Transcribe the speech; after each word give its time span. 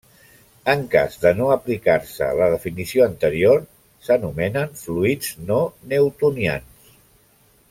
En 0.71 0.79
cas 0.93 1.17
de 1.25 1.33
no 1.39 1.49
aplicar-se 1.55 2.29
la 2.39 2.47
definició 2.55 3.05
anterior, 3.09 3.61
s'anomenen 4.09 4.75
fluids 4.83 5.33
no 5.53 5.61
newtonians. 5.93 6.95